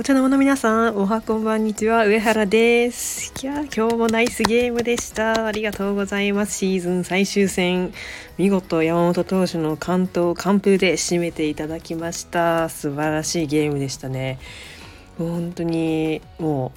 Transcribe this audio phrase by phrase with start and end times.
[0.00, 3.34] お茶の間の皆さん、おはこんばんにちは、上原です。
[3.42, 5.44] いや、今日もナイスゲームでした。
[5.44, 6.56] ありがとうございます。
[6.56, 7.92] シーズン最終戦、
[8.38, 12.70] 見事山本投手の関東完封で締めていただきました。
[12.70, 14.38] 素晴らしいゲームでしたね。
[15.18, 16.72] 本当にも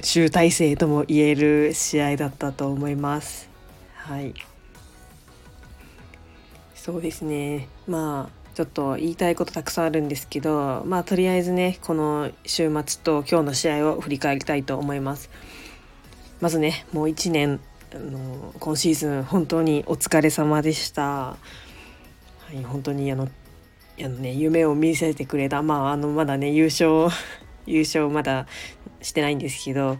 [0.00, 3.48] う集大成とも言える試合だったと思います。
[3.96, 4.32] はい。
[6.76, 7.66] そうですね。
[7.88, 15.30] まあちょっと言いたいことたくさんあるんですけどまあとりあえずねこの週末と今日の試合を振り返りたいと思います。
[16.42, 17.58] まずねもう1年
[17.94, 21.02] あの今シーズン本当にお疲れ様でした。
[21.02, 21.38] は
[22.52, 23.30] い、本当にあの
[23.98, 25.62] あのね夢を見せてくれた。
[25.62, 27.08] まああのまだね優勝
[27.64, 28.46] 優勝まだ
[29.00, 29.96] してないんですけど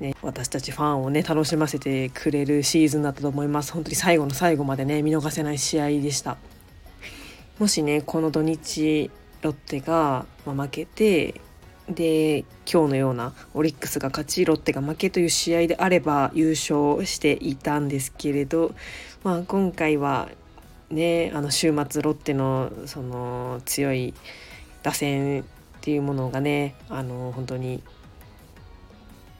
[0.00, 3.72] ね、私たちファンをね楽しませてくれるシーズンだったと思います。
[3.72, 6.38] 本当に最後の最後までね見逃せない試合でした。
[7.58, 11.40] もしねこの土日ロッテが負けて
[11.88, 12.40] で
[12.70, 18.74] 今日のようなオリックスが勝ちロッテが負けという試合であれば優勝していたんですけれど、
[19.24, 20.28] まあ、今回は
[20.90, 24.12] ねあの週末ロッテのその強い
[24.82, 25.44] 打線っ
[25.80, 27.82] ていうものがねあの本当に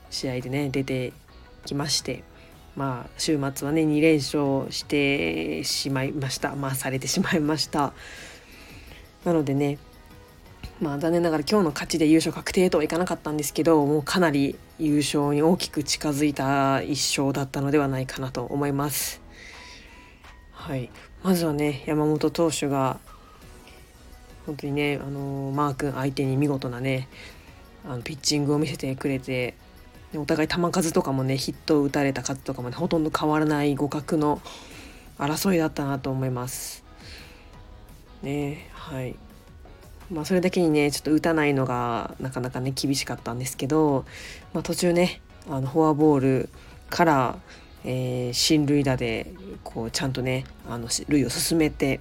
[0.08, 1.12] 試合でね出て
[1.67, 2.25] きまして。
[2.77, 6.55] まあ週末はね2連勝してしまいました。
[6.55, 7.92] まあされてしまいました。
[9.24, 9.78] なのでね
[10.80, 19.22] まあ残念ながら今日の勝ちで優勝確定とはいかなかったんですけどもうかなり優勝に大きく近づいた一勝だったのではないかなと思います。
[20.52, 20.90] はい。
[21.22, 23.00] まずはね山本投手が
[24.44, 27.08] 本当にねあのマー君相手に見事なね
[27.88, 29.55] あのピッチングを見せてくれて
[30.14, 34.40] お互い球数とかもねヒットを打たれた数とかもねほとんど変わらない互角の
[35.18, 36.84] 争いだったなと思います。
[38.22, 39.16] ねはい
[40.10, 44.05] まあ、それだけにねちょっと打たないのがなかなかね厳しかったんですけど、
[44.55, 46.48] まあ、途中ねあのフォアボール
[46.89, 47.39] から、
[47.84, 49.33] えー、進塁打で
[49.64, 52.00] こうちゃんとねあの塁を進めて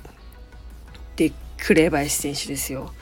[1.15, 2.93] で紅林選手ですよ。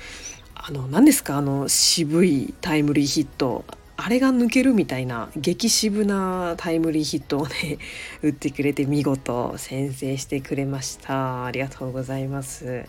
[0.56, 1.38] あの何ですか？
[1.38, 3.66] あの渋いタイムリーヒット
[3.96, 7.78] あれが抜けるみたいな激渋なタイムリーヒットをね
[8.24, 11.46] 打ってくれて見事先制してくれました。
[11.46, 12.86] ありがとうございます。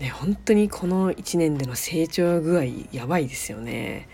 [0.00, 4.08] ね本当にこの1年での成長具合やばいですよね。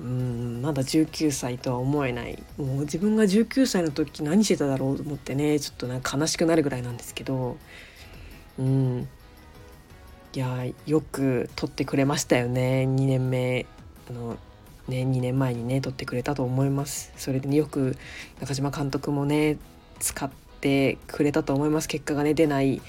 [0.00, 2.42] うんまだ19歳とは思えない。
[2.58, 7.56] もう自分が19歳の時何してただろうと思ってねちょっとなんか悲しくなるぐらいなんですけど。
[8.58, 9.08] うん。
[10.34, 12.86] いやよく取ってくれましたよね。
[12.88, 13.66] 2年目
[14.10, 14.36] あの
[14.88, 17.12] ね、2年前にね取ってくれたと思います。
[17.16, 17.96] それで、ね、よく
[18.40, 19.56] 中島監督もね
[19.98, 20.30] 使っ
[20.60, 21.88] てくれたと思います。
[21.88, 22.82] 結果がね出ない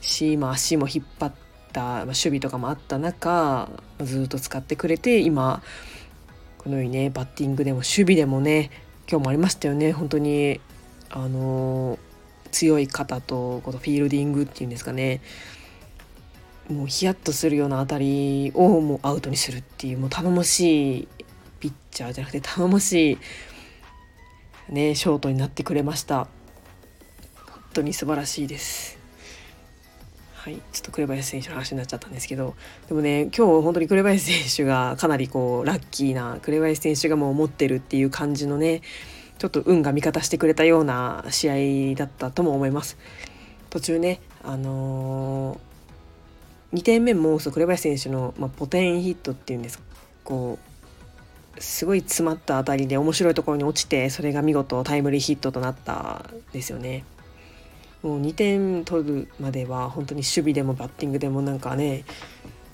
[0.00, 1.34] し、まあ、足も引っ張っ
[1.72, 3.68] た、まあ、守備とかもあった中
[4.00, 5.62] ずっと使ってくれて今
[6.58, 8.70] このようにねバッティングでも守備でもね
[9.08, 9.92] 今日もありましたよね。
[9.92, 10.60] 本当に
[11.10, 11.98] あの
[12.50, 15.20] 強い肩とこのフィールディングっていうんですかね。
[16.68, 21.08] もうヒヤッとするような当たりをもうアウトにするっていうもう頼もしい
[21.60, 23.18] ピッチャーじゃなくて頼もし
[24.68, 26.28] いねショートになってくれました。
[27.46, 28.98] 本当に素晴らしいです。
[30.46, 32.54] はいちょっと紅林選手の話になっちゃったんですけど
[32.86, 38.82] でもね今日本当に紅林選手がかなりこうラッキーな紅林選手がもう持ってるっていう感じのね
[39.38, 41.50] ちょっと運が味方してくれたような試
[41.92, 42.96] 合だったとも思います。
[43.70, 49.82] 途中ねあのー、2点目もそう紅林選手の、まあ、ポテンヒットっていうんです。
[50.22, 50.75] こう
[51.58, 57.04] すごい詰まった当たりで面白いところに落ちてそれが見事タイムリーヒットとなったですよね。
[58.02, 62.04] もう2点取るまでは本当に守備でもバッティングでもなんかね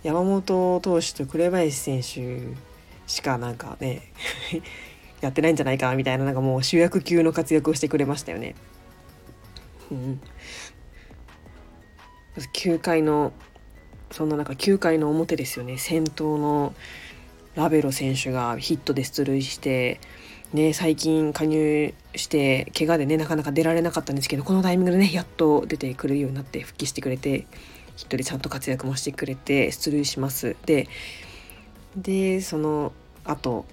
[0.03, 2.55] 山本投手と紅林選手
[3.07, 4.03] しかなんかね
[5.23, 8.55] やってないんじゃないかみたいななんかもう主役級の活躍をしてくれましたよね。
[9.91, 10.21] うん、
[12.55, 13.33] 9回の
[14.11, 16.75] そんな中9回の表ですよね先頭の
[17.55, 20.01] ラベロ選手がヒットで出塁して、
[20.53, 27.47] ね、最近加入して怪我でねなかなか出られなかったんですけどこのタイミングでねやっと出てくるようになって復帰してくれて
[27.97, 30.57] ヒットでちゃんと活躍もしてくれて出塁します。
[30.67, 30.89] で
[31.97, 32.93] でその
[33.25, 33.67] 後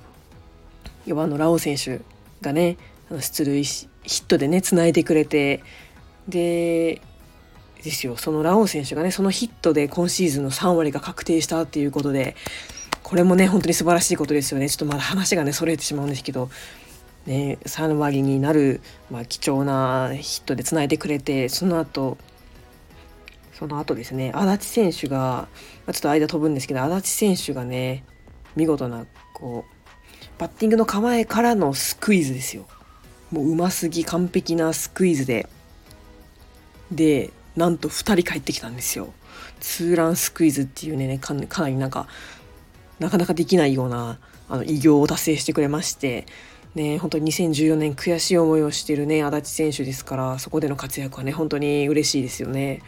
[1.08, 2.02] 4番のラオウ選手
[2.42, 2.78] がね
[3.20, 5.64] 出塁しヒットでねつないでくれて
[6.28, 7.02] で
[7.84, 12.36] ですよそのラオウ選手がねそのヒットで今シーズンの3割が確定したっていうことで
[13.10, 14.70] これもね本当に素晴らしいことですよね。
[14.70, 16.50] ちょっとまだ話がねそれてしまうんですけど。
[17.26, 22.18] ね3割になる、まあ、貴重なヒットでつないでくれてその後
[23.54, 24.32] その後ですね。
[24.34, 25.48] 足立選手が
[25.86, 28.06] まちょっと間飛ぶんですけど足立選手がね
[28.56, 32.68] 見事なこうバッティングの構えからのスクイズですよ。
[33.32, 35.50] もううますぎ完璧なスクイズで。
[36.92, 39.14] でなんと2人帰ってきたんですよ。
[39.60, 42.08] ツーランスクイズっていうねかなりなんか
[43.00, 44.18] なかなかできないような
[44.50, 46.26] あの偉業を達成してくれまして
[46.76, 52.82] ね、本当に2014年悔しい思いをしているね足立選手ですからそこでの活躍はね本当に嬉しいですよね。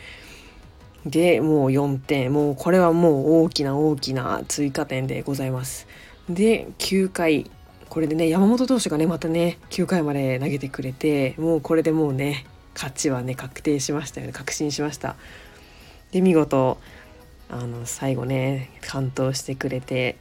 [1.05, 5.87] でもう4点もうこれはもう大きな大きな追加点でございます。
[6.29, 7.49] で9回
[7.89, 15.15] これでね山本投手がねまたね9回まで投げてくれてもうこれでもうね勝ちはね確定しましたよね確信しました。
[16.11, 16.77] で見事
[17.51, 20.15] あの最後ね完投してくれて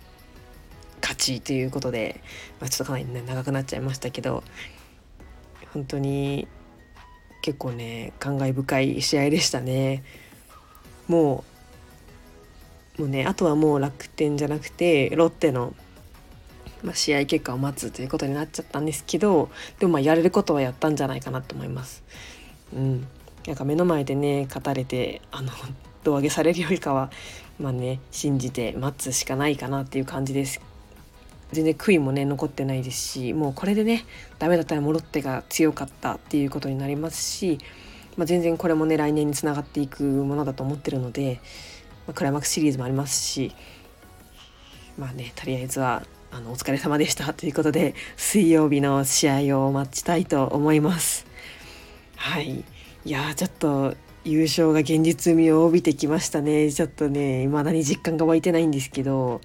[1.01, 2.21] 勝ちということで、
[2.61, 4.43] まあ、ちょっとかなり、ね、長くなっちゃいましたけど
[5.73, 6.49] 本当に
[7.43, 10.03] 結構ね感慨深い試合でしたね。
[11.09, 11.45] も
[12.99, 15.73] うもうねあとはもう楽天じゃなくてロッテの、
[16.83, 19.49] まあ、試合結果を待つということになっちゃったんですけど
[19.79, 22.03] でもまあやれることはやったんじゃないかなと思います。
[22.75, 23.07] うん、
[23.47, 25.51] なんか目の前でね勝たれてあの
[26.05, 27.11] 胴上げされるよりかは
[27.59, 30.61] まあね信じて待つしかないかなっていう感じです
[31.53, 34.05] 全然悔いもね残ってないですしもうこれでね
[34.39, 37.59] ダメだったらモロッテが強かったっていうことになりますし、
[38.17, 41.41] まあ、全然これもね来年につながっていくものだと思ってるので、
[42.07, 43.53] まあ、クライマックスシリーズもありますし
[44.97, 51.27] まあねとりあえずはあのお疲れ様でしたということで水曜日の試合を待ちたいと思います。
[52.15, 52.65] はい
[53.05, 53.95] いやちょっと
[54.25, 56.71] 優勝が現実味を帯びてきましたね。
[56.71, 59.41] ちょっとね未だに実感が湧いてないんですけど。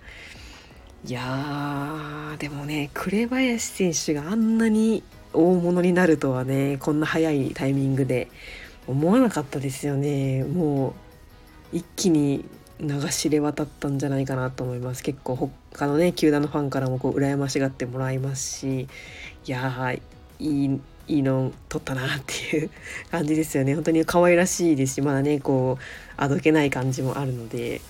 [1.07, 8.27] いやーでもね紅林選手があんなに大物になるとはねこんな早いタイミングで
[8.87, 10.43] 思わなかったですよね。
[10.43, 10.95] も
[11.71, 12.43] う一気に
[12.79, 15.03] 流しれ渡ったんじゃないかなと思います。
[15.03, 18.87] 結構他のね球団のファンからもこう羨ましがってもらいますし。
[19.47, 19.93] いや
[20.39, 22.69] いいいいの取ったなっていう
[23.11, 23.75] 感じですよね。
[23.75, 25.83] 本当に可愛らしいですしまだねこう
[26.17, 27.81] あどけない感じもあるので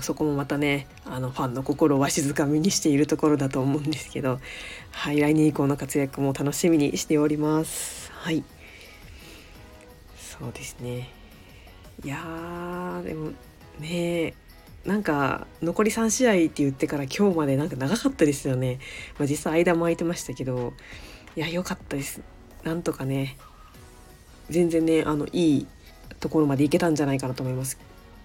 [0.00, 4.40] そこもまたねあのファンの心をわしづかみにしているところだと思うんですけど、
[4.92, 8.10] はい、来年以降の活躍も楽しみにしております。
[8.12, 8.44] はい。
[10.16, 11.10] そうですね。
[12.02, 13.32] いやーでも
[13.78, 14.34] ね
[14.86, 18.78] なんか残り3試合って言ってから今日までなんか長かったですよね、
[19.18, 20.72] まあ、実際間も空いてましたけど
[21.36, 22.20] いや良かったです。
[22.64, 23.36] なんとかね
[24.48, 25.66] 全然ねあのいい
[26.18, 27.78] ところまでいけたんじゃないかなと思います。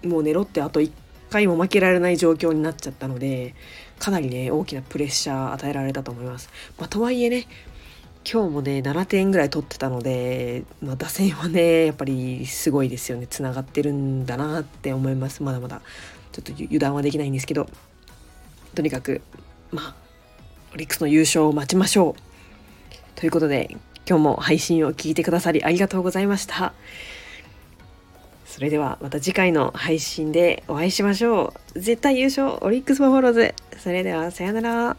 [0.04, 0.90] もうねロッテあと1
[1.30, 3.54] 回も負けられない状況になっちゃったので
[3.98, 6.50] かなりね大きなプレッシャー与えられたと思います。
[6.78, 7.46] まあ、とはいえね
[8.30, 13.28] 今日もね7点ぐらい取ってたので、まあ、打線はねやっぱりすごいですよね。
[13.28, 15.44] つながってるんだなって思います。
[15.44, 15.80] まだまだ。
[16.32, 17.68] ちょっと油断はできないんですけど。
[18.74, 19.22] とにかく
[19.70, 19.94] まあ
[20.74, 22.25] オリックスの優勝を待ちましょう。
[23.16, 23.76] ということで
[24.08, 26.72] 今日も配信を聞いてくださりありがとうございました。
[28.46, 31.80] それではまた次回の配信でお会いしましょう。
[31.80, 33.54] 絶対優勝オリックスバファローズ。
[33.78, 34.96] それではさようなら。